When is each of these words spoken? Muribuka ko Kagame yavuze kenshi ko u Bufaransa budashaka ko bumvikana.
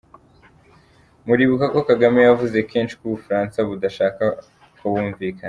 Muribuka 1.25 1.65
ko 1.73 1.79
Kagame 1.89 2.19
yavuze 2.27 2.57
kenshi 2.71 2.93
ko 2.99 3.03
u 3.07 3.13
Bufaransa 3.15 3.57
budashaka 3.69 4.23
ko 4.79 4.85
bumvikana. 4.93 5.39